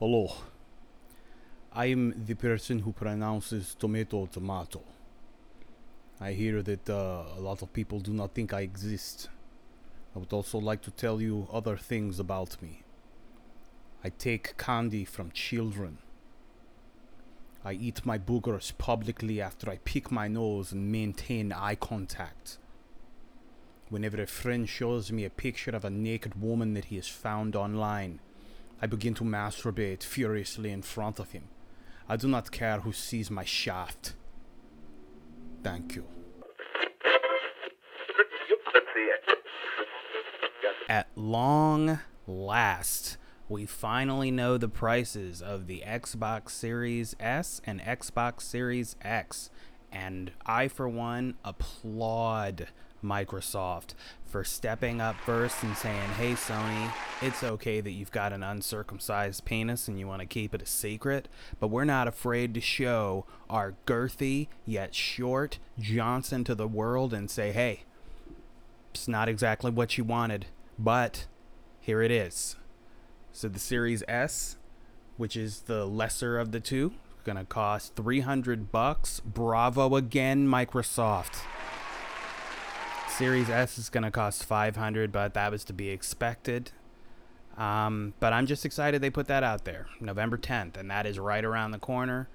[0.00, 0.32] Hello.
[1.72, 4.82] I am the person who pronounces tomato tomato.
[6.20, 9.28] I hear that uh, a lot of people do not think I exist.
[10.14, 12.82] I would also like to tell you other things about me.
[14.02, 15.98] I take candy from children.
[17.64, 22.58] I eat my boogers publicly after I pick my nose and maintain eye contact.
[23.90, 27.56] Whenever a friend shows me a picture of a naked woman that he has found
[27.56, 28.20] online,
[28.82, 31.44] I begin to masturbate furiously in front of him.
[32.06, 34.14] I do not care who sees my shaft.
[35.62, 36.04] Thank you.
[40.88, 43.16] At long last,
[43.48, 49.50] we finally know the prices of the Xbox Series S and Xbox Series X.
[49.90, 52.68] And I, for one, applaud
[53.02, 53.94] Microsoft
[54.26, 56.92] for stepping up first and saying, hey, Sony,
[57.22, 60.66] it's okay that you've got an uncircumcised penis and you want to keep it a
[60.66, 61.28] secret,
[61.60, 67.30] but we're not afraid to show our girthy yet short Johnson to the world and
[67.30, 67.84] say, hey,
[68.92, 70.46] it's not exactly what you wanted,
[70.78, 71.26] but
[71.80, 72.56] here it is.
[73.32, 74.56] So the Series S,
[75.16, 76.92] which is the lesser of the two,
[77.24, 79.20] gonna cost 300 bucks.
[79.20, 81.42] Bravo again, Microsoft.
[83.08, 86.72] Series S is gonna cost 500, but that was to be expected.
[87.56, 91.18] Um, but I'm just excited they put that out there, November 10th, and that is
[91.18, 92.28] right around the corner.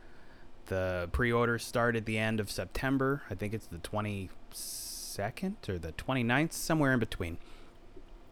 [0.66, 3.24] The pre-orders start at the end of September.
[3.30, 7.38] I think it's the 22nd or the 29th, somewhere in between.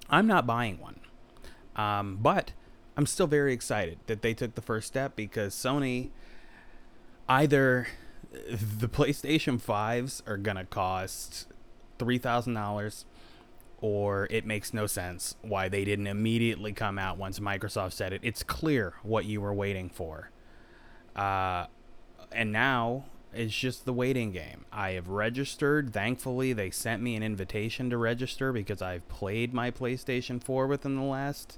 [0.10, 1.00] I'm not buying one,
[1.78, 2.52] um, but
[2.98, 6.10] I'm still very excited that they took the first step because Sony
[7.32, 7.88] either
[8.30, 11.48] the PlayStation 5s are going to cost
[11.98, 13.06] $3,000
[13.80, 18.20] or it makes no sense why they didn't immediately come out once Microsoft said it.
[18.22, 20.30] It's clear what you were waiting for.
[21.16, 21.68] Uh,
[22.34, 24.66] and now it's just the waiting game.
[24.72, 25.94] I have registered.
[25.94, 30.98] Thankfully, they sent me an invitation to register because I've played my PlayStation 4 within
[30.98, 31.58] the last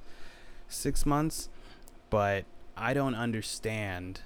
[0.67, 1.49] six months.
[2.11, 2.45] But
[2.77, 4.21] I don't understand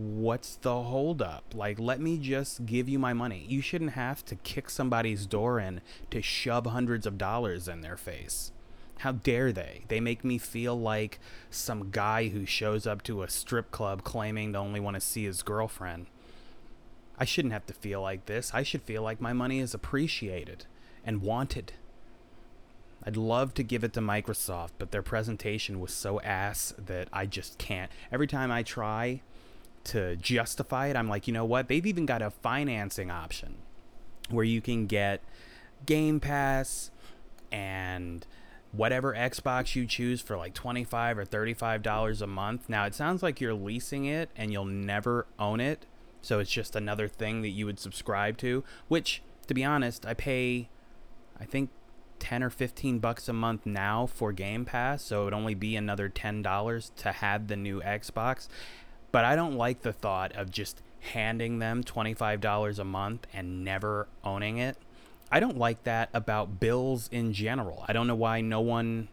[0.00, 1.44] what's the holdup?
[1.54, 3.44] Like, let me just give you my money.
[3.48, 7.96] You shouldn't have to kick somebody's door in to shove hundreds of dollars in their
[7.96, 8.52] face.
[8.98, 9.84] How dare they?
[9.88, 11.18] They make me feel like
[11.50, 15.24] some guy who shows up to a strip club claiming to only want to see
[15.24, 16.06] his girlfriend.
[17.18, 18.50] I shouldn't have to feel like this.
[18.54, 20.64] I should feel like my money is appreciated
[21.04, 21.72] and wanted.
[23.04, 27.26] I'd love to give it to Microsoft, but their presentation was so ass that I
[27.26, 27.90] just can't.
[28.12, 29.22] Every time I try
[29.84, 31.68] to justify it, I'm like, you know what?
[31.68, 33.56] They've even got a financing option
[34.28, 35.20] where you can get
[35.86, 36.90] Game Pass
[37.50, 38.26] and
[38.72, 42.68] whatever Xbox you choose for like 25 or 35 dollars a month.
[42.68, 45.86] Now, it sounds like you're leasing it and you'll never own it,
[46.22, 50.14] so it's just another thing that you would subscribe to, which to be honest, I
[50.14, 50.68] pay
[51.40, 51.70] I think
[52.20, 55.74] 10 or 15 bucks a month now for Game Pass, so it would only be
[55.74, 58.46] another $10 to have the new Xbox.
[59.12, 64.08] But I don't like the thought of just handing them $25 a month and never
[64.22, 64.76] owning it.
[65.32, 67.84] I don't like that about bills in general.
[67.88, 69.08] I don't know why no one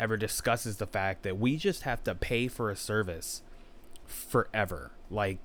[0.00, 3.42] ever discusses the fact that we just have to pay for a service
[4.06, 4.92] forever.
[5.10, 5.38] Like,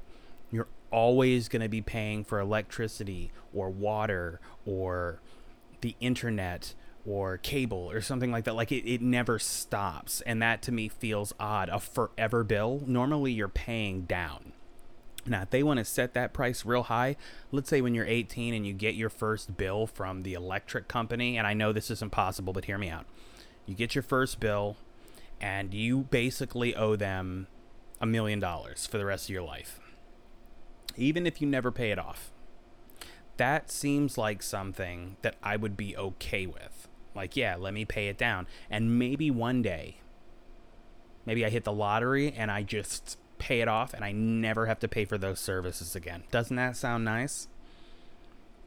[0.51, 5.19] you're always going to be paying for electricity or water or
[5.81, 6.73] the internet
[7.05, 8.55] or cable or something like that.
[8.55, 10.21] Like it, it never stops.
[10.21, 11.69] And that to me feels odd.
[11.69, 14.53] A forever bill, normally you're paying down.
[15.25, 17.15] Now, if they want to set that price real high,
[17.51, 21.37] let's say when you're 18 and you get your first bill from the electric company,
[21.37, 23.05] and I know this is impossible, but hear me out.
[23.65, 24.75] You get your first bill,
[25.39, 27.47] and you basically owe them
[28.01, 29.79] a million dollars for the rest of your life,
[30.97, 32.31] even if you never pay it off.
[33.37, 36.89] That seems like something that I would be okay with.
[37.15, 38.47] Like, yeah, let me pay it down.
[38.69, 39.97] And maybe one day,
[41.25, 44.79] maybe I hit the lottery and I just pay it off and I never have
[44.79, 46.23] to pay for those services again.
[46.31, 47.47] Doesn't that sound nice?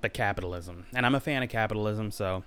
[0.01, 0.87] But capitalism.
[0.95, 2.45] And I'm a fan of capitalism, so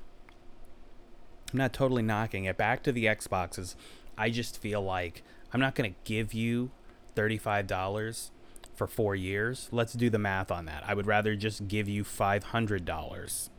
[1.51, 2.57] I'm not totally knocking it.
[2.57, 3.75] Back to the Xboxes,
[4.17, 6.71] I just feel like I'm not going to give you
[7.15, 8.29] $35
[8.75, 9.67] for four years.
[9.71, 10.83] Let's do the math on that.
[10.87, 13.49] I would rather just give you $500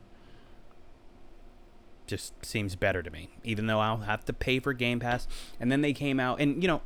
[2.10, 5.26] just seems better to me, even though I'll have to pay for Game Pass.
[5.58, 6.82] And then they came out, and you know,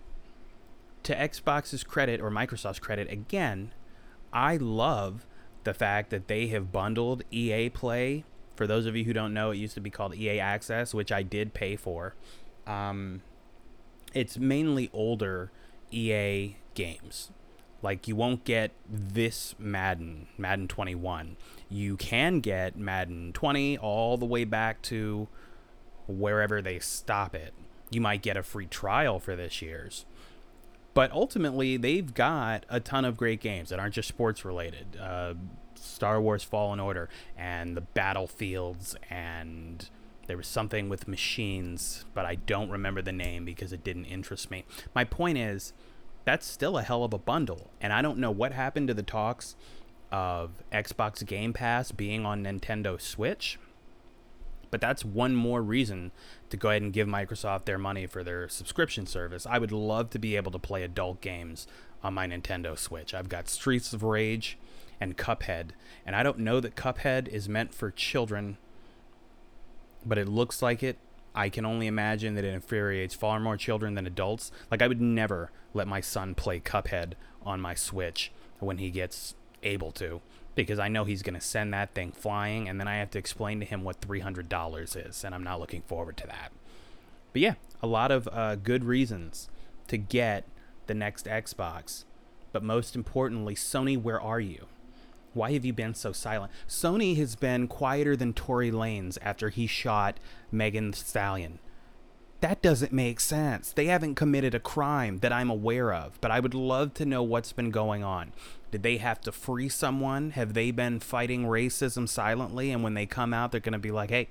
[1.02, 3.72] to Xbox's credit or Microsoft's credit, again,
[4.32, 5.26] I love
[5.64, 8.24] the fact that they have bundled EA Play.
[8.54, 11.10] For those of you who don't know, it used to be called EA Access, which
[11.10, 12.14] I did pay for.
[12.66, 13.22] Um,
[14.12, 15.50] it's mainly older
[15.90, 17.30] EA games.
[17.84, 21.36] Like you won't get this Madden, Madden 21.
[21.69, 25.28] You can get Madden 20 all the way back to
[26.08, 27.52] wherever they stop it.
[27.90, 30.06] You might get a free trial for this year's.
[30.94, 34.96] But ultimately, they've got a ton of great games that aren't just sports related.
[34.98, 35.34] Uh,
[35.75, 39.90] Star Wars Fallen Order and the Battlefields and
[40.26, 44.50] there was something with machines, but I don't remember the name because it didn't interest
[44.50, 44.64] me.
[44.94, 45.75] My point is,
[46.24, 49.02] that's still a hell of a bundle, and I don't know what happened to the
[49.02, 49.56] talks
[50.10, 53.58] of Xbox Game Pass being on Nintendo Switch.
[54.70, 56.10] But that's one more reason
[56.50, 59.46] to go ahead and give Microsoft their money for their subscription service.
[59.46, 61.68] I would love to be able to play adult games
[62.02, 63.14] on my Nintendo Switch.
[63.14, 64.58] I've got Streets of Rage
[65.00, 65.70] and Cuphead,
[66.04, 68.56] and I don't know that Cuphead is meant for children
[70.04, 70.98] but it looks like it.
[71.34, 74.52] I can only imagine that it infuriates far more children than adults.
[74.70, 77.14] Like I would never let my son play Cuphead
[77.44, 80.20] on my Switch when he gets able to
[80.54, 83.19] because I know he's going to send that thing flying and then I have to
[83.19, 86.52] explain to him what $300 is and I'm not looking forward to that.
[87.32, 89.48] But yeah, a lot of uh, good reasons
[89.88, 90.44] to get
[90.86, 92.04] the next Xbox.
[92.52, 94.66] But most importantly, Sony, where are you?
[95.34, 96.52] Why have you been so silent?
[96.69, 100.19] Sony has been quieter than Tory Lanez after he shot
[100.50, 101.58] Megan Stallion.
[102.40, 103.72] That doesn't make sense.
[103.72, 107.22] They haven't committed a crime that I'm aware of, but I would love to know
[107.22, 108.32] what's been going on.
[108.70, 110.32] Did they have to free someone?
[110.32, 113.90] Have they been fighting racism silently and when they come out they're going to be
[113.90, 114.28] like, "Hey,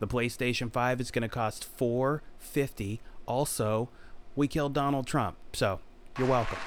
[0.00, 3.00] the PlayStation 5 is going to cost 450.
[3.26, 3.88] Also,
[4.34, 5.80] we killed Donald Trump." So,
[6.18, 6.58] you're welcome.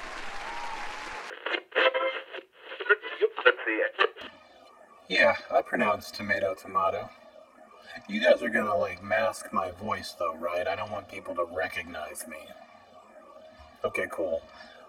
[5.08, 7.08] Yeah, I pronounce tomato tomato.
[8.08, 10.68] You guys are gonna like mask my voice though, right?
[10.68, 12.36] I don't want people to recognize me.
[13.84, 14.42] Okay, cool.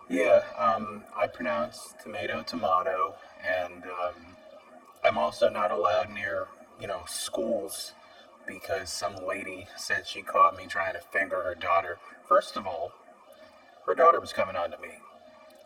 [0.10, 3.16] Yeah, um, I pronounce tomato tomato,
[3.48, 4.36] and um,
[5.06, 6.48] I'm also not allowed near,
[6.82, 7.94] you know, schools
[8.46, 11.98] because some lady said she caught me trying to finger her daughter.
[12.28, 12.92] First of all,
[13.86, 14.96] her daughter was coming on to me,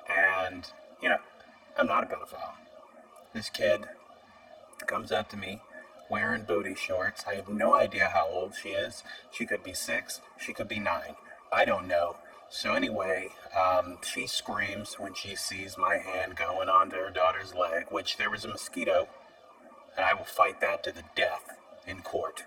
[0.07, 0.67] and
[1.01, 1.17] you know,
[1.75, 2.53] I'm not a pedophile.
[3.33, 3.85] This kid
[4.83, 5.61] comes up to me
[6.09, 7.23] wearing booty shorts.
[7.27, 9.03] I have no idea how old she is.
[9.31, 11.15] She could be six, she could be nine.
[11.51, 12.17] I don't know.
[12.49, 17.85] So, anyway, um, she screams when she sees my hand going onto her daughter's leg,
[17.89, 19.07] which there was a mosquito,
[19.97, 21.57] and I will fight that to the death
[21.87, 22.43] in court.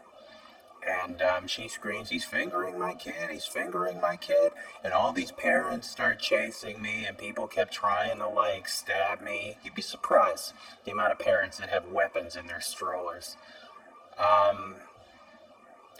[0.86, 4.52] And um, she screams, He's fingering my kid, he's fingering my kid.
[4.84, 9.58] And all these parents start chasing me, and people kept trying to like stab me.
[9.64, 10.52] You'd be surprised
[10.84, 13.36] the amount of parents that have weapons in their strollers.
[14.18, 14.76] Um,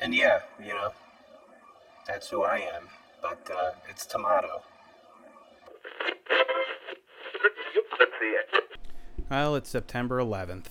[0.01, 0.93] and yeah, you know,
[2.07, 2.89] that's who I am.
[3.21, 4.63] But uh, it's tomato.
[9.29, 10.67] Well, it's September 11th,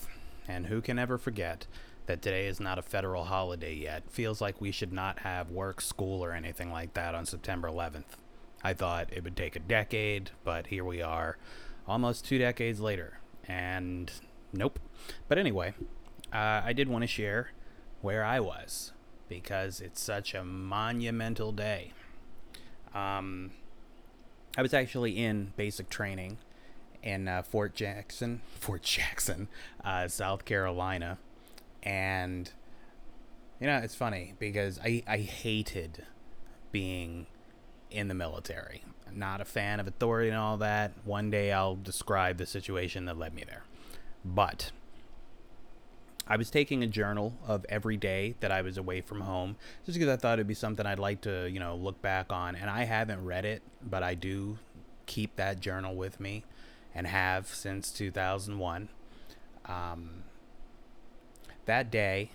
[0.48, 1.68] and who can ever forget
[2.08, 4.04] that today is not a federal holiday yet.
[4.10, 8.04] Feels like we should not have work, school, or anything like that on September 11th.
[8.64, 11.38] I thought it would take a decade, but here we are,
[11.88, 14.12] almost two decades later, and
[14.54, 14.80] nope.
[15.28, 15.74] But anyway,
[16.34, 17.52] uh, I did want to share
[18.02, 18.92] where I was
[19.30, 21.94] because it's such a monumental day.
[22.94, 23.52] Um,
[24.58, 26.38] I was actually in basic training
[27.04, 29.48] in uh, Fort Jackson, Fort Jackson,
[29.84, 31.20] uh, South Carolina
[31.86, 32.52] and
[33.62, 36.04] you know it's funny because I I hated
[36.72, 37.28] being
[37.92, 38.84] in the military.
[39.08, 40.92] I'm not a fan of authority and all that.
[41.06, 43.64] One day I'll describe the situation that led me there.
[44.26, 44.72] But
[46.28, 49.98] I was taking a journal of every day that I was away from home just
[49.98, 52.56] because I thought it'd be something I'd like to, you know, look back on.
[52.56, 54.58] And I haven't read it, but I do
[55.06, 56.44] keep that journal with me
[56.96, 58.90] and have since 2001.
[59.66, 60.24] Um,
[61.66, 62.32] that day,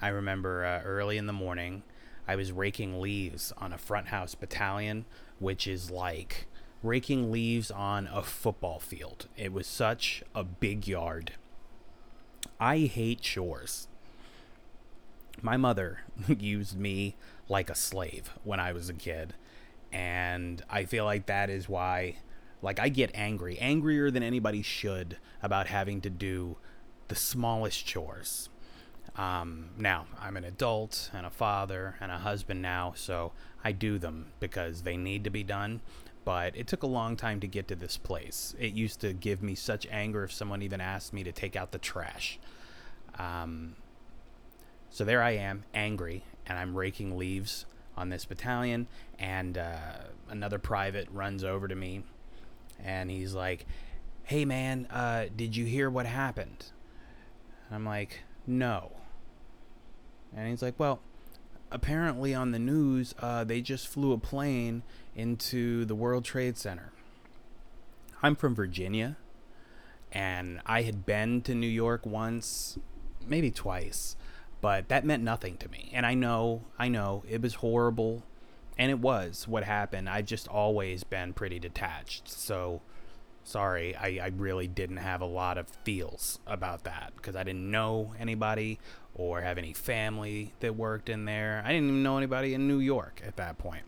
[0.00, 1.82] I remember uh, early in the morning,
[2.26, 5.04] I was raking leaves on a front house battalion,
[5.38, 6.46] which is like
[6.82, 9.28] raking leaves on a football field.
[9.36, 11.32] It was such a big yard.
[12.58, 13.88] I hate chores.
[15.40, 17.16] My mother used me
[17.48, 19.34] like a slave when I was a kid.
[19.92, 22.16] And I feel like that is why,
[22.62, 26.56] like, I get angry, angrier than anybody should about having to do
[27.08, 28.48] the smallest chores.
[29.16, 33.98] Um, now, I'm an adult and a father and a husband now, so I do
[33.98, 35.80] them because they need to be done.
[36.24, 38.54] But it took a long time to get to this place.
[38.58, 41.72] It used to give me such anger if someone even asked me to take out
[41.72, 42.38] the trash.
[43.18, 43.74] Um,
[44.88, 47.66] so there I am, angry, and I'm raking leaves
[47.96, 48.86] on this battalion,
[49.18, 49.74] and uh,
[50.28, 52.04] another private runs over to me,
[52.82, 53.66] and he's like,
[54.22, 56.66] "Hey, man, uh, did you hear what happened?"
[57.66, 58.92] And I'm like, "No."
[60.36, 61.00] And he's like, "Well."
[61.74, 64.82] Apparently, on the news, uh, they just flew a plane
[65.16, 66.92] into the World Trade Center.
[68.22, 69.16] I'm from Virginia,
[70.12, 72.78] and I had been to New York once,
[73.26, 74.16] maybe twice,
[74.60, 75.90] but that meant nothing to me.
[75.94, 78.22] And I know, I know, it was horrible,
[78.76, 80.10] and it was what happened.
[80.10, 82.28] I've just always been pretty detached.
[82.28, 82.82] So,
[83.44, 87.70] sorry, I, I really didn't have a lot of feels about that because I didn't
[87.70, 88.78] know anybody
[89.14, 91.62] or have any family that worked in there.
[91.64, 93.84] I didn't even know anybody in New York at that point.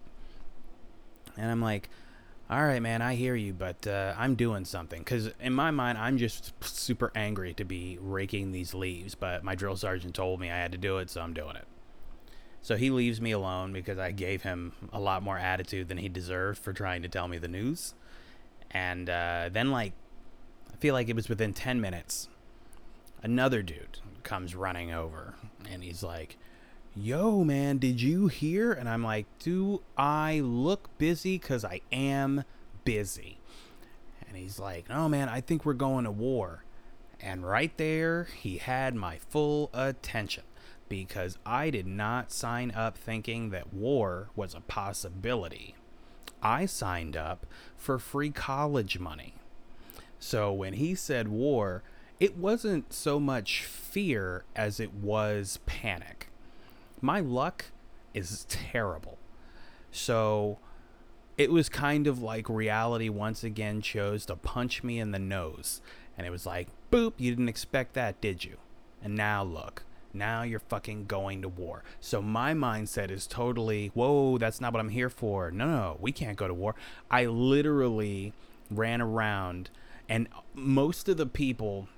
[1.37, 1.89] And I'm like,
[2.51, 5.01] all right, man, I hear you, but uh, I'm doing something.
[5.01, 9.55] Because in my mind, I'm just super angry to be raking these leaves, but my
[9.55, 11.67] drill sergeant told me I had to do it, so I'm doing it.
[12.61, 16.09] So he leaves me alone because I gave him a lot more attitude than he
[16.09, 17.95] deserved for trying to tell me the news.
[18.75, 19.93] And uh, then, like,
[20.73, 22.29] I feel like it was within 10 minutes,
[23.23, 25.35] another dude comes running over
[25.71, 26.37] and he's like,
[26.97, 28.73] yo, man, did you hear?
[28.73, 31.39] And I'm like, do I look busy?
[31.39, 32.45] Because I am
[32.85, 33.39] busy.
[34.27, 36.65] And he's like, no, man, I think we're going to war.
[37.21, 40.45] And right there, he had my full attention
[40.89, 45.75] because I did not sign up thinking that war was a possibility.
[46.45, 47.47] I signed up
[47.77, 49.35] for free college money.
[50.19, 51.83] So when he said war,
[52.21, 56.29] it wasn't so much fear as it was panic
[57.05, 57.67] my luck
[58.15, 59.19] is terrible.
[59.93, 60.59] So
[61.37, 65.83] it was kind of like reality once again chose to punch me in the nose.
[66.17, 68.57] And it was like, boop, you didn't expect that, did you?
[69.03, 71.83] And now look, now you're fucking going to war.
[72.01, 75.51] So my mindset is totally, whoa, that's not what I'm here for.
[75.51, 76.75] No, no, we can't go to war.
[77.11, 78.33] I literally
[78.71, 79.71] ran around,
[80.09, 81.89] and most of the people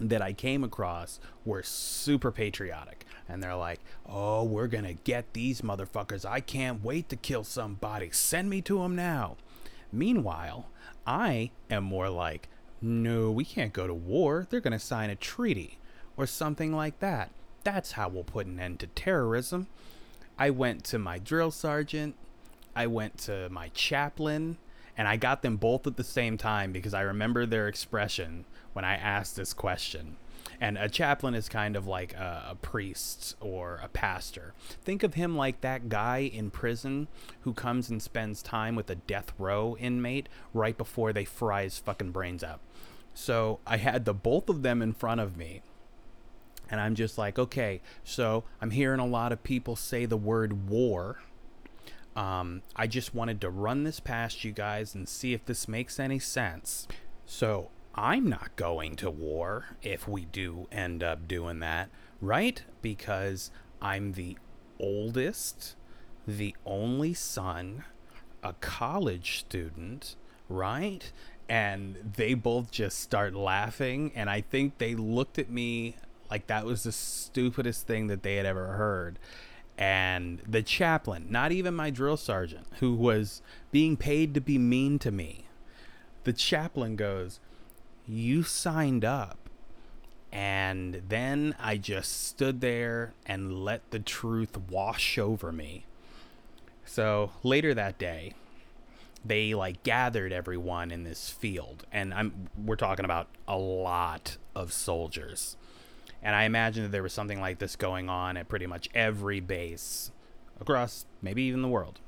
[0.00, 5.32] that I came across were super patriotic and they're like, "Oh, we're going to get
[5.32, 6.24] these motherfuckers.
[6.24, 8.10] I can't wait to kill somebody.
[8.10, 9.36] Send me to them now."
[9.92, 10.68] Meanwhile,
[11.06, 12.48] I am more like,
[12.80, 14.46] "No, we can't go to war.
[14.50, 15.78] They're going to sign a treaty
[16.16, 17.30] or something like that.
[17.62, 19.68] That's how we'll put an end to terrorism."
[20.36, 22.16] I went to my drill sergeant,
[22.74, 24.58] I went to my chaplain,
[24.96, 28.84] and I got them both at the same time because I remember their expression when
[28.84, 30.16] I asked this question.
[30.60, 34.54] And a chaplain is kind of like a, a, priest or a pastor.
[34.84, 37.08] Think of him like that guy in prison
[37.40, 41.78] who comes and spends time with a death row inmate right before they fry his
[41.78, 42.60] fucking brains out.
[43.14, 45.62] So I had the both of them in front of me.
[46.70, 50.68] And I'm just like, okay, so I'm hearing a lot of people say the word
[50.68, 51.20] war.
[52.16, 55.98] Um, I just wanted to run this past you guys and see if this makes
[55.98, 56.86] any sense.
[57.26, 61.90] So I'm not going to war if we do end up doing that,
[62.20, 62.62] right?
[62.82, 64.36] Because I'm the
[64.80, 65.76] oldest,
[66.26, 67.84] the only son,
[68.42, 70.16] a college student,
[70.48, 71.12] right?
[71.48, 74.12] And they both just start laughing.
[74.14, 75.96] And I think they looked at me
[76.30, 79.18] like that was the stupidest thing that they had ever heard.
[79.76, 84.98] And the chaplain, not even my drill sergeant, who was being paid to be mean
[85.00, 85.46] to me,
[86.22, 87.40] the chaplain goes,
[88.06, 89.38] you signed up.
[90.30, 95.86] And then I just stood there and let the truth wash over me.
[96.84, 98.34] So later that day,
[99.24, 104.72] they like gathered everyone in this field and I'm we're talking about a lot of
[104.72, 105.56] soldiers.
[106.24, 109.38] And I imagine that there was something like this going on at pretty much every
[109.40, 110.10] base
[110.60, 112.00] across maybe even the world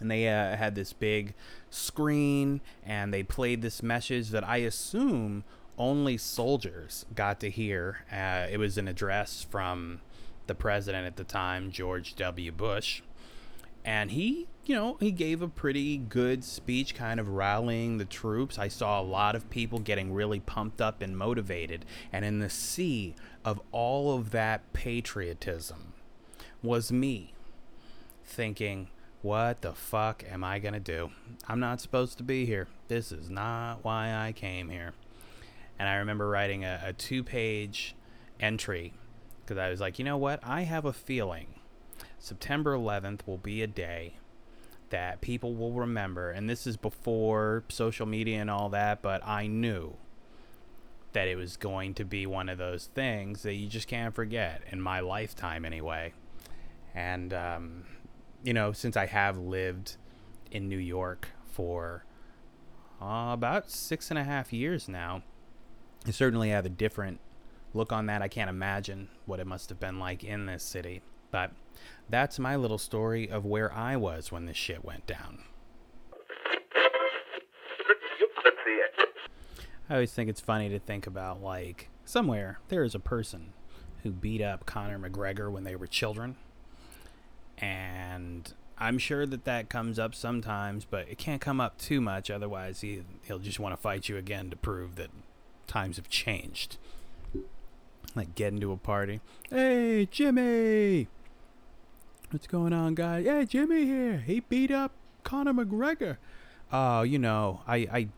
[0.00, 1.34] and they uh, had this big
[1.70, 5.44] screen and they played this message that I assume
[5.78, 8.04] only soldiers got to hear.
[8.12, 10.00] Uh, it was an address from
[10.46, 12.52] the president at the time, George W.
[12.52, 13.02] Bush.
[13.84, 18.58] And he, you know, he gave a pretty good speech, kind of rallying the troops.
[18.58, 21.84] I saw a lot of people getting really pumped up and motivated.
[22.12, 23.14] And in the sea
[23.44, 25.92] of all of that patriotism
[26.62, 27.34] was me
[28.24, 28.88] thinking,
[29.20, 31.10] what the fuck am I going to do?
[31.46, 32.68] I'm not supposed to be here.
[32.88, 34.94] This is not why I came here.
[35.78, 37.94] And I remember writing a, a two page
[38.40, 38.94] entry
[39.40, 40.40] because I was like, you know what?
[40.42, 41.53] I have a feeling
[42.18, 44.14] September 11th will be a day
[44.90, 46.30] that people will remember.
[46.30, 49.96] And this is before social media and all that, but I knew
[51.12, 54.62] that it was going to be one of those things that you just can't forget
[54.70, 56.12] in my lifetime, anyway.
[56.94, 57.84] And um,
[58.42, 59.96] you know, since I have lived
[60.50, 62.04] in New York for
[63.00, 65.22] uh, about six and a half years now,
[66.06, 67.20] I certainly have a different
[67.72, 68.22] look on that.
[68.22, 71.00] I can't imagine what it must have been like in this city.
[71.34, 71.50] But
[72.08, 75.40] that's my little story of where I was when this shit went down.
[79.90, 83.52] I always think it's funny to think about like somewhere there is a person
[84.04, 86.36] who beat up Conor McGregor when they were children.
[87.58, 92.30] And I'm sure that that comes up sometimes, but it can't come up too much.
[92.30, 95.10] Otherwise, he, he'll just want to fight you again to prove that
[95.66, 96.76] times have changed.
[98.14, 99.20] Like get into a party.
[99.50, 101.08] Hey, Jimmy!
[102.30, 103.24] What's going on, guys?
[103.24, 104.18] Yeah, Jimmy here.
[104.18, 106.16] He beat up Conor McGregor.
[106.72, 108.08] Oh, you know, I, I, it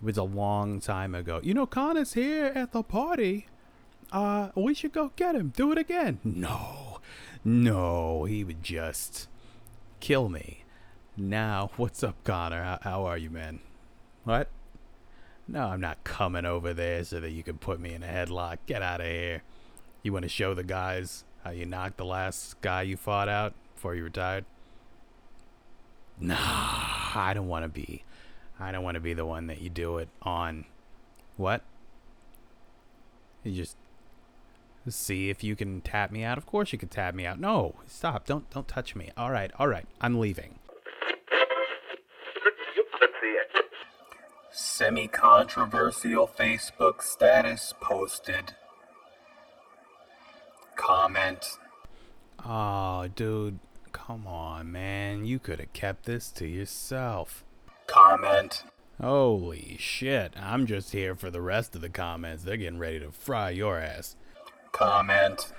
[0.00, 1.40] was a long time ago.
[1.42, 3.46] You know, Conor's here at the party.
[4.12, 5.52] Uh, we should go get him.
[5.56, 6.20] Do it again.
[6.22, 7.00] No,
[7.44, 9.28] no, he would just
[10.00, 10.64] kill me.
[11.16, 12.62] Now, what's up, Conor?
[12.62, 13.60] How, how are you, man?
[14.24, 14.48] What?
[15.48, 18.58] No, I'm not coming over there so that you can put me in a headlock.
[18.66, 19.42] Get out of here.
[20.02, 23.54] You want to show the guys how you knocked the last guy you fought out
[23.74, 24.44] before you retired?
[26.20, 28.04] Nah, I don't want to be.
[28.60, 30.66] I don't want to be the one that you do it on.
[31.36, 31.62] What?
[33.42, 33.76] You just
[34.88, 36.38] see if you can tap me out.
[36.38, 37.40] Of course you can tap me out.
[37.40, 38.26] No, stop.
[38.26, 39.10] Don't don't touch me.
[39.16, 39.50] All right.
[39.58, 39.86] All right.
[40.00, 40.58] I'm leaving.
[44.52, 48.54] Semi controversial Facebook status posted.
[50.82, 51.58] Comment.
[52.44, 53.60] Oh, dude,
[53.92, 55.24] come on, man.
[55.24, 57.44] You could have kept this to yourself.
[57.86, 58.64] Comment.
[59.00, 60.34] Holy shit.
[60.36, 62.42] I'm just here for the rest of the comments.
[62.42, 64.16] They're getting ready to fry your ass.
[64.72, 65.52] Comment.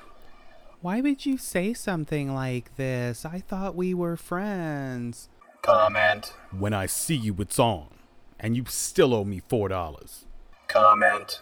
[0.81, 3.23] Why would you say something like this?
[3.23, 5.29] I thought we were friends.
[5.61, 6.33] Comment.
[6.51, 7.88] When I see you, it's on.
[8.39, 10.25] And you still owe me $4.
[10.67, 11.39] Comment.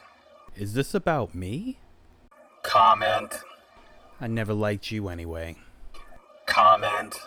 [0.55, 1.79] Is this about me?
[2.61, 3.41] Comment.
[4.21, 5.55] I never liked you anyway.
[6.45, 7.19] Comment.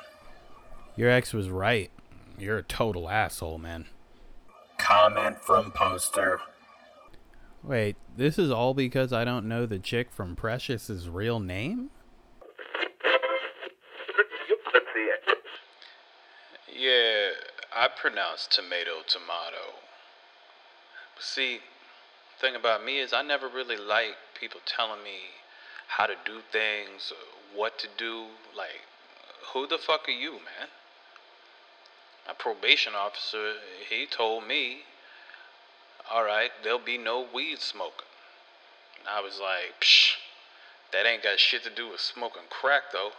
[0.95, 1.91] Your ex was right.
[2.39, 3.87] You're a total asshole, man.
[4.79, 6.41] Comment from poster.
[7.65, 11.91] Wait, this is all because I don't know the chick from Precious's real name?
[16.73, 17.31] Yeah,
[17.75, 19.81] I pronounce tomato tomato.
[21.19, 21.59] See,
[22.41, 25.17] thing about me is I never really like people telling me
[25.89, 27.13] how to do things,
[27.55, 28.27] what to do.
[28.57, 28.83] Like,
[29.53, 30.69] who the fuck are you, man?
[32.29, 33.55] A probation officer,
[33.89, 34.79] he told me,
[36.13, 38.07] all right, there'll be no weed smoking.
[38.99, 40.15] And I was like, psh,
[40.93, 43.11] that ain't got shit to do with smoking crack, though.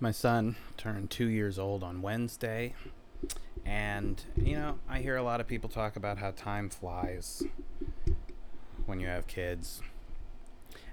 [0.00, 2.74] My son turned two years old on Wednesday,
[3.64, 7.42] and you know, I hear a lot of people talk about how time flies
[8.86, 9.80] when you have kids.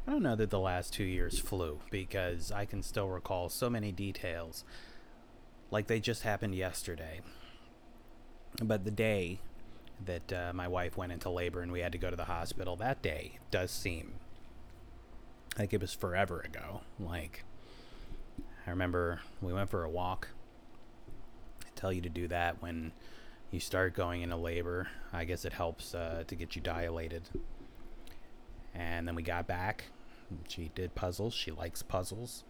[0.08, 3.70] I don't know that the last two years flew because I can still recall so
[3.70, 4.64] many details
[5.70, 7.22] like they just happened yesterday.
[8.62, 9.40] But the day
[10.04, 12.76] that uh, my wife went into labor and we had to go to the hospital,
[12.78, 14.14] that day does seem
[15.58, 16.82] like it was forever ago.
[17.00, 17.44] Like,
[18.66, 20.30] I remember we went for a walk.
[21.64, 22.92] I tell you to do that when
[23.52, 24.88] you start going into labor.
[25.14, 27.30] I guess it helps uh, to get you dilated.
[28.74, 29.86] And then we got back.
[30.48, 31.34] She did puzzles.
[31.34, 32.44] She likes puzzles.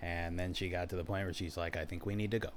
[0.00, 2.38] And then she got to the point where she's like, I think we need to
[2.38, 2.50] go.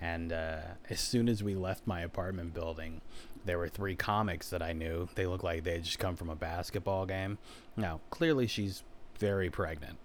[0.00, 3.00] And uh, as soon as we left my apartment building,
[3.44, 5.08] there were three comics that I knew.
[5.14, 7.38] They looked like they had just come from a basketball game.
[7.76, 8.82] Now, clearly she's
[9.18, 9.98] very pregnant.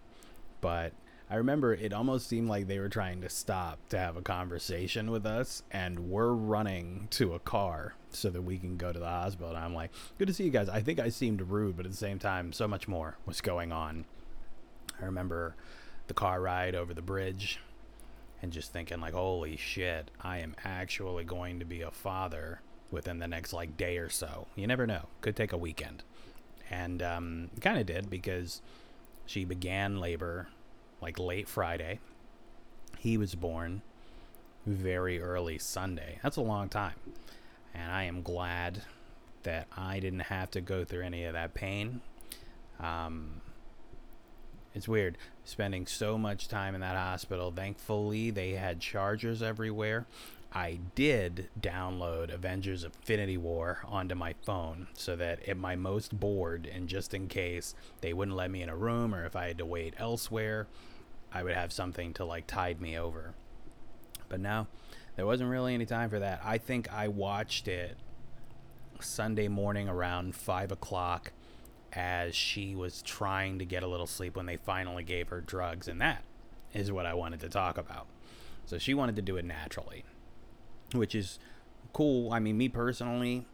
[0.62, 0.94] But
[1.30, 5.10] I remember it almost seemed like they were trying to stop to have a conversation
[5.10, 9.08] with us, and we're running to a car so that we can go to the
[9.08, 9.50] hospital.
[9.50, 10.70] And I'm like, good to see you guys.
[10.70, 13.72] I think I seemed rude, but at the same time, so much more was going
[13.72, 14.06] on.
[15.02, 15.56] I remember
[16.08, 17.60] the car ride over the bridge
[18.42, 22.62] and just thinking, like, holy shit, I am actually going to be a father
[22.92, 24.46] within the next like day or so.
[24.56, 25.08] You never know.
[25.22, 26.04] Could take a weekend.
[26.70, 28.62] And um, kind of did because
[29.26, 30.48] she began labor
[31.02, 32.00] like late Friday.
[32.98, 33.82] He was born
[34.66, 36.20] very early Sunday.
[36.24, 36.96] That's a long time.
[37.74, 38.82] And I am glad
[39.44, 42.02] that I didn't have to go through any of that pain.
[42.80, 43.42] Um,
[44.74, 47.52] it's weird spending so much time in that hospital.
[47.52, 50.06] Thankfully, they had chargers everywhere.
[50.56, 56.66] I did download Avengers Infinity War onto my phone so that at my most bored,
[56.66, 59.58] and just in case they wouldn't let me in a room or if I had
[59.58, 60.68] to wait elsewhere,
[61.34, 63.34] I would have something to like tide me over.
[64.30, 64.68] But now,
[65.18, 66.40] there wasn't really any time for that.
[66.42, 67.98] I think I watched it
[69.02, 71.34] Sunday morning around 5 o'clock
[71.92, 75.90] as she was trying to get a little sleep when they finally gave her drugs,
[75.90, 76.24] and that
[76.74, 78.08] is what I wanted to talk about.
[78.66, 80.06] So she wanted to do it naturally,
[81.00, 81.40] which is
[81.94, 82.32] cool.
[82.32, 83.46] I mean, me personally,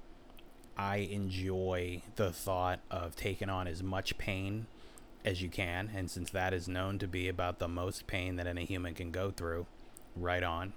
[0.77, 4.67] I enjoy the thought of taking on as much pain
[5.23, 8.47] as you can, and since that is known to be about the most pain that
[8.47, 9.67] any human can go through,
[10.15, 10.73] right on.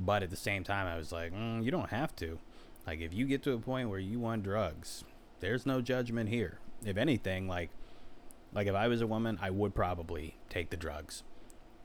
[0.00, 2.38] But at the same time, I was like, mm, you don't have to.
[2.86, 5.04] Like, if you get to a point where you want drugs,
[5.40, 6.58] there's no judgment here.
[6.84, 7.70] If anything, like,
[8.52, 11.22] like if I was a woman, I would probably take the drugs.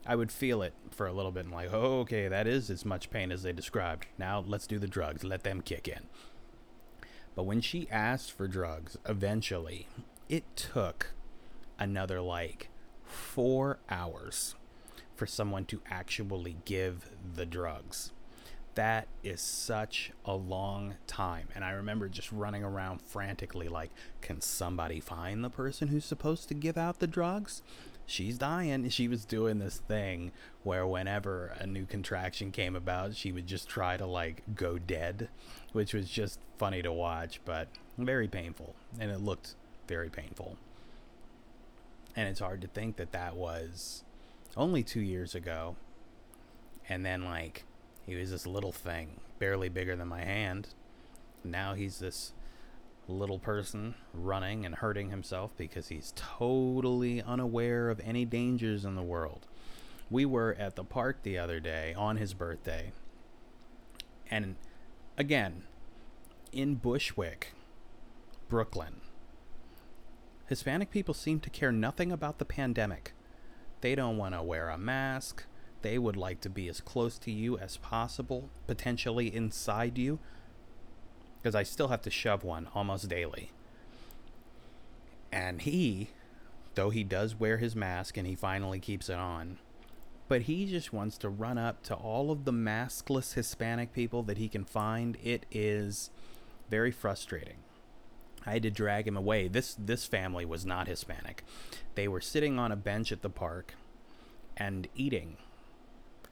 [0.06, 2.84] I would feel it for a little bit and like, oh, okay, that is as
[2.84, 4.06] much pain as they described.
[4.18, 5.24] Now let's do the drugs.
[5.24, 6.06] Let them kick in.
[7.34, 9.86] But when she asked for drugs, eventually,
[10.28, 11.12] it took
[11.78, 12.68] another like
[13.04, 14.54] four hours
[15.14, 18.12] for someone to actually give the drugs.
[18.74, 21.48] That is such a long time.
[21.54, 23.90] And I remember just running around frantically, like,
[24.22, 27.62] can somebody find the person who's supposed to give out the drugs?
[28.10, 28.88] She's dying.
[28.90, 30.32] She was doing this thing
[30.64, 35.28] where whenever a new contraction came about, she would just try to like go dead,
[35.72, 38.74] which was just funny to watch, but very painful.
[38.98, 39.54] And it looked
[39.86, 40.56] very painful.
[42.16, 44.02] And it's hard to think that that was
[44.56, 45.76] only two years ago.
[46.88, 47.64] And then, like,
[48.04, 50.68] he was this little thing, barely bigger than my hand.
[51.44, 52.32] Now he's this
[53.08, 59.02] little person running and hurting himself because he's totally unaware of any dangers in the
[59.02, 59.46] world.
[60.10, 62.92] We were at the park the other day on his birthday.
[64.30, 64.56] And
[65.16, 65.64] again,
[66.52, 67.54] in Bushwick,
[68.48, 69.00] Brooklyn,
[70.46, 73.12] Hispanic people seem to care nothing about the pandemic.
[73.80, 75.44] They don't want to wear a mask.
[75.82, 80.18] They would like to be as close to you as possible, potentially inside you,
[81.40, 83.50] because I still have to shove one almost daily.
[85.32, 86.10] And he,
[86.74, 89.58] though he does wear his mask and he finally keeps it on,
[90.28, 94.38] but he just wants to run up to all of the maskless Hispanic people that
[94.38, 95.16] he can find.
[95.22, 96.10] It is
[96.68, 97.56] very frustrating.
[98.46, 99.48] I had to drag him away.
[99.48, 101.44] This this family was not Hispanic.
[101.94, 103.74] They were sitting on a bench at the park
[104.56, 105.36] and eating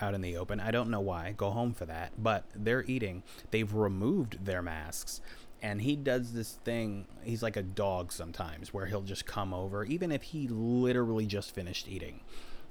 [0.00, 0.61] out in the open.
[0.61, 1.34] I don't know why.
[1.37, 2.12] Go home for that.
[2.18, 3.22] But they're eating.
[3.50, 5.20] They've removed their masks.
[5.61, 7.06] And he does this thing.
[7.22, 11.54] He's like a dog sometimes where he'll just come over, even if he literally just
[11.54, 12.20] finished eating.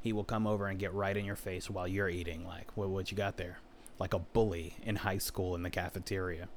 [0.01, 2.45] He will come over and get right in your face while you're eating.
[2.45, 3.59] Like, what, what you got there?
[3.99, 6.47] Like a bully in high school in the cafeteria.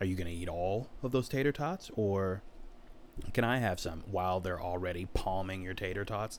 [0.00, 1.90] Are you going to eat all of those tater tots?
[1.94, 2.42] Or
[3.32, 6.38] can I have some while they're already palming your tater tots?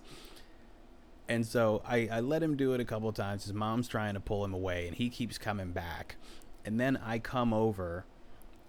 [1.32, 3.46] And so I, I let him do it a couple times.
[3.46, 6.17] His mom's trying to pull him away, and he keeps coming back.
[6.65, 8.04] And then I come over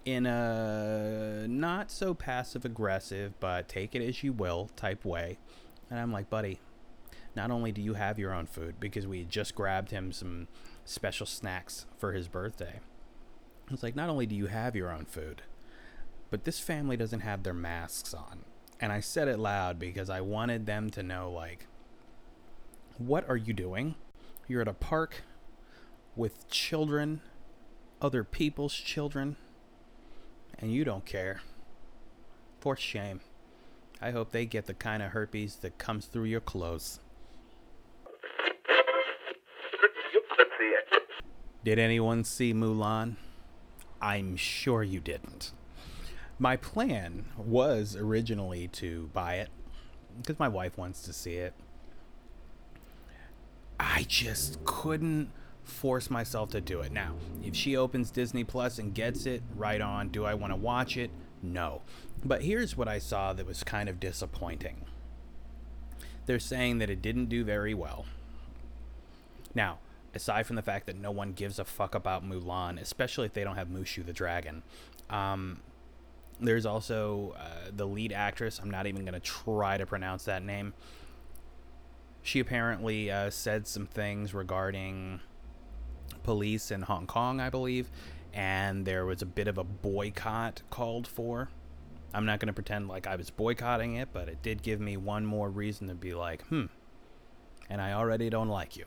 [0.05, 5.39] in a not so passive aggressive, but take it as you will type way.
[5.91, 6.61] And I'm like, buddy,
[7.35, 10.47] not only do you have your own food, because we just grabbed him some
[10.85, 12.79] special snacks for his birthday.
[13.73, 15.43] It's like, not only do you have your own food,
[16.31, 18.45] but this family doesn't have their masks on.
[18.79, 21.67] And I said it loud because I wanted them to know, like,
[23.07, 23.95] what are you doing?
[24.49, 25.23] You're at a park
[26.15, 27.21] with children,
[28.01, 29.37] other people's children,
[30.59, 31.41] and you don't care.
[32.61, 33.21] For shame.
[34.01, 37.01] I hope they get the kind of herpes that comes through your clothes.
[41.65, 43.17] Did anyone see Mulan?
[44.01, 45.53] I'm sure you didn't.
[46.39, 49.49] My plan was originally to buy it
[50.17, 51.55] because my wife wants to see it.
[53.83, 55.31] I just couldn't
[55.65, 56.93] force myself to do it.
[56.93, 57.15] Now,
[57.45, 60.09] if she opens Disney Plus and gets it, right on.
[60.09, 61.11] Do I want to watch it?
[61.43, 61.83] No.
[62.25, 64.85] But here's what I saw that was kind of disappointing.
[66.27, 68.07] They're saying that it didn't do very well.
[69.55, 69.79] Now,
[70.15, 73.45] aside from the fact that no one gives a fuck about Mulan, especially if they
[73.45, 74.63] don't have Mushu the dragon,
[75.11, 75.61] um,
[76.41, 78.61] there's also uh, the lead actress.
[78.63, 80.75] I'm not even going to try to pronounce that name
[82.23, 85.21] she apparently uh, said some things regarding
[86.23, 87.91] police in Hong Kong, I believe,
[88.33, 91.49] and there was a bit of a boycott called for.
[92.15, 94.97] I'm not going to pretend like I was boycotting it, but it did give me
[94.97, 96.67] one more reason to be like, hmm,
[97.69, 98.85] and I already don't like you.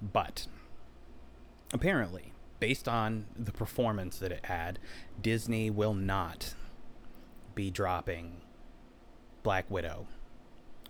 [0.00, 0.46] But
[1.72, 4.78] apparently, based on the performance that it had,
[5.20, 6.54] Disney will not
[7.54, 8.40] be dropping
[9.42, 10.06] Black Widow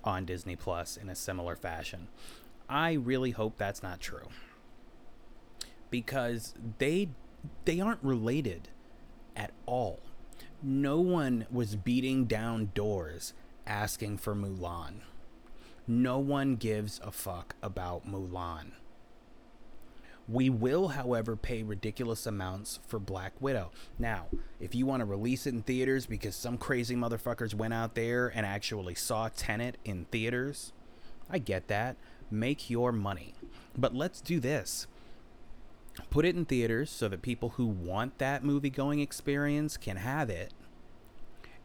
[0.06, 2.08] on Disney Plus in a similar fashion.
[2.68, 4.28] I really hope that's not true.
[5.90, 7.08] Because they
[7.64, 8.68] they aren't related
[9.36, 10.00] at all.
[10.62, 13.34] No one was beating down doors
[13.66, 15.00] asking for Mulan.
[15.86, 18.72] No one gives a fuck about Mulan.
[20.26, 23.70] We will, however, pay ridiculous amounts for Black Widow.
[23.98, 24.26] Now,
[24.58, 28.28] if you want to release it in theaters because some crazy motherfuckers went out there
[28.28, 30.72] and actually saw Tenet in theaters,
[31.28, 31.96] I get that.
[32.30, 33.34] Make your money.
[33.76, 34.86] But let's do this
[36.10, 40.30] put it in theaters so that people who want that movie going experience can have
[40.30, 40.52] it.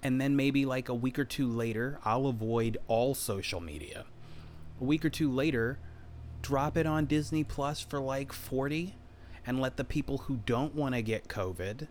[0.02, 4.06] And then maybe like a week or two later, I'll avoid all social media.
[4.80, 5.80] A week or two later,
[6.42, 8.96] drop it on Disney Plus for like 40
[9.46, 11.88] and let the people who don't want to get COVID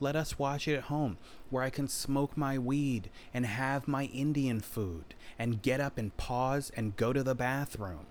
[0.00, 1.18] let us watch it at home
[1.50, 6.16] where I can smoke my weed and have my Indian food and get up and
[6.16, 8.06] pause and go to the bathroom.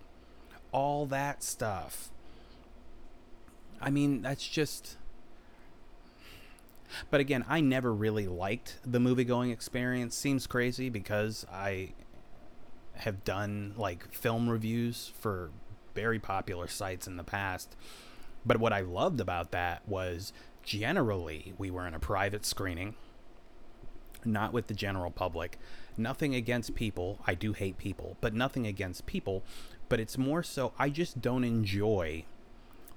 [0.71, 2.09] All that stuff.
[3.79, 4.97] I mean, that's just.
[7.09, 10.15] But again, I never really liked the movie going experience.
[10.15, 11.93] Seems crazy because I
[12.99, 15.51] have done like film reviews for
[15.95, 17.75] very popular sites in the past.
[18.45, 20.31] But what I loved about that was
[20.63, 22.95] generally we were in a private screening,
[24.23, 25.57] not with the general public.
[25.97, 27.19] Nothing against people.
[27.25, 29.43] I do hate people, but nothing against people.
[29.89, 32.25] But it's more so I just don't enjoy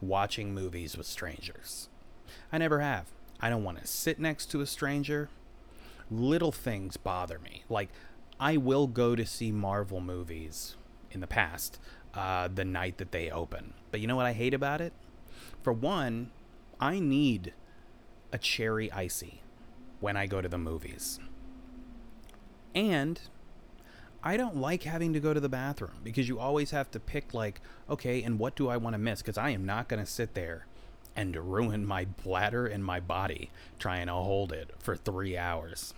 [0.00, 1.88] watching movies with strangers.
[2.52, 3.06] I never have.
[3.40, 5.28] I don't want to sit next to a stranger.
[6.10, 7.64] Little things bother me.
[7.68, 7.90] Like
[8.40, 10.76] I will go to see Marvel movies
[11.10, 11.78] in the past
[12.14, 13.74] uh, the night that they open.
[13.90, 14.94] But you know what I hate about it?
[15.62, 16.30] For one,
[16.80, 17.52] I need
[18.32, 19.42] a cherry ICEE
[20.00, 21.20] when I go to the movies.
[22.74, 23.20] And
[24.22, 27.34] I don't like having to go to the bathroom because you always have to pick,
[27.34, 29.20] like, okay, and what do I want to miss?
[29.20, 30.66] Because I am not going to sit there
[31.14, 35.92] and ruin my bladder and my body trying to hold it for three hours.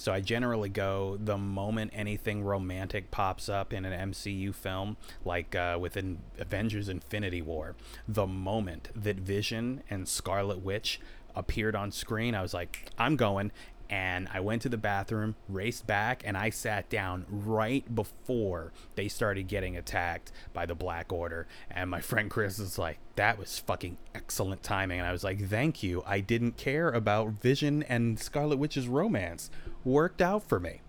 [0.00, 5.54] So I generally go the moment anything romantic pops up in an MCU film, like
[5.54, 7.76] uh, within Avengers Infinity War.
[8.08, 11.00] The moment that Vision and Scarlet Witch
[11.36, 13.52] appeared on screen, I was like, I'm going.
[13.90, 19.08] And I went to the bathroom, raced back, and I sat down right before they
[19.08, 21.46] started getting attacked by the Black Order.
[21.70, 25.00] And my friend Chris was like, That was fucking excellent timing.
[25.00, 26.02] And I was like, Thank you.
[26.06, 29.50] I didn't care about Vision and Scarlet Witch's romance
[29.84, 30.80] worked out for me.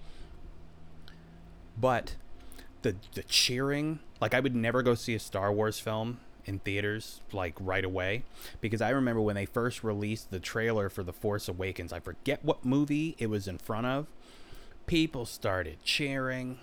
[1.77, 2.15] But
[2.81, 7.21] the the cheering, like I would never go see a Star Wars film in theaters
[7.31, 8.23] like right away
[8.61, 12.43] because I remember when they first released the trailer for The Force Awakens, I forget
[12.43, 14.07] what movie it was in front of.
[14.87, 16.59] People started cheering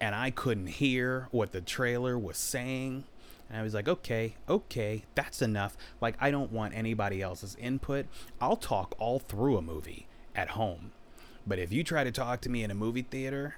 [0.00, 3.04] and I couldn't hear what the trailer was saying.
[3.48, 5.76] And I was like, okay, okay, that's enough.
[6.00, 8.06] Like, I don't want anybody else's input.
[8.40, 10.92] I'll talk all through a movie at home.
[11.46, 13.56] But if you try to talk to me in a movie theater,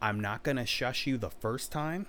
[0.00, 2.06] I'm not going to shush you the first time,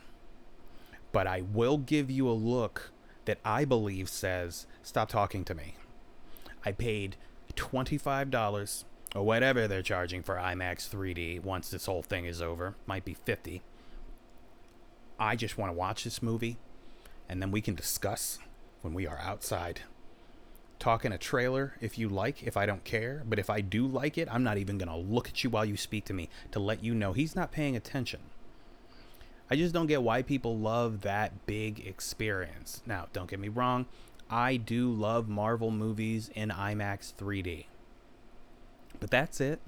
[1.12, 2.91] but I will give you a look
[3.26, 5.76] that I believe says, stop talking to me.
[6.65, 7.15] I paid
[7.56, 8.84] $25
[9.15, 12.76] or whatever they're charging for IMAX 3D once this whole thing is over.
[12.88, 13.62] Might be 50.
[15.19, 16.58] I just want to watch this movie
[17.30, 18.39] and then we can discuss
[18.82, 19.82] when we are outside
[20.84, 23.24] talk in a trailer if you like, if I don't care.
[23.26, 25.63] But if I do like it, I'm not even going to look at you while
[25.63, 28.19] you speak to me to let you know he's not paying attention.
[29.50, 32.82] I just don't get why people love that big experience.
[32.86, 33.86] Now, don't get me wrong,
[34.30, 37.65] I do love Marvel movies in IMAX 3D.
[39.00, 39.62] But that's it.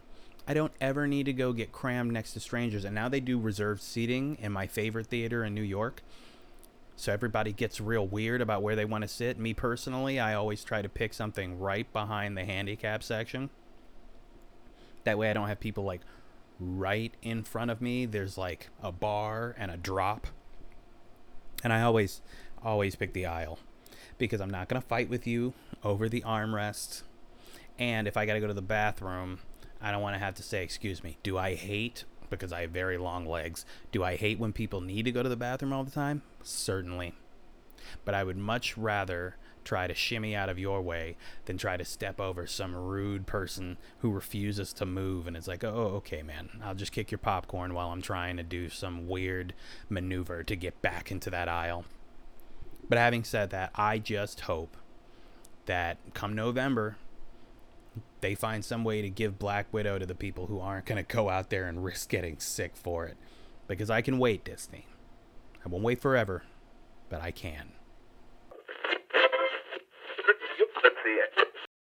[0.48, 2.84] I don't ever need to go get crammed next to strangers.
[2.84, 6.04] And now they do reserved seating in my favorite theater in New York.
[6.96, 9.38] So everybody gets real weird about where they want to sit.
[9.38, 13.50] Me personally, I always try to pick something right behind the handicap section.
[15.04, 16.02] That way I don't have people like
[16.60, 18.06] right in front of me.
[18.06, 20.28] There's like a bar and a drop.
[21.64, 22.22] And I always
[22.64, 23.60] always pick the aisle
[24.18, 25.54] because I'm not going to fight with you
[25.84, 27.04] over the armrest.
[27.78, 29.40] And if I got to go to the bathroom,
[29.82, 32.72] I don't want to have to say, "Excuse me, do I hate because I have
[32.72, 33.66] very long legs.
[33.92, 36.22] Do I hate when people need to go to the bathroom all the time?
[36.44, 37.14] Certainly.
[38.04, 41.84] But I would much rather try to shimmy out of your way than try to
[41.84, 46.50] step over some rude person who refuses to move and it's like, oh, okay, man,
[46.64, 49.54] I'll just kick your popcorn while I'm trying to do some weird
[49.90, 51.86] maneuver to get back into that aisle.
[52.88, 54.78] But having said that, I just hope
[55.66, 56.98] that come November,
[58.22, 61.16] they find some way to give Black Widow to the people who aren't going to
[61.16, 63.18] go out there and risk getting sick for it.
[63.68, 64.86] Because I can wait, Disney.
[65.66, 66.44] I won't wait forever,
[67.10, 67.72] but I can.